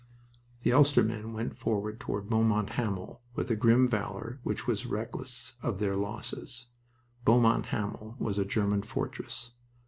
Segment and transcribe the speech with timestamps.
[0.63, 5.53] The Ulster men went forward toward Beaumont Hamel with a grim valor which was reckless
[5.61, 6.69] of their losses.
[7.23, 9.51] Beaumont Hamel was a German fortress.